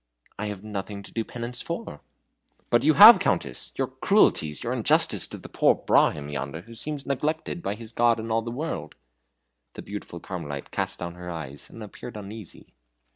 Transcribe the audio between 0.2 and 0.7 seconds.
"I have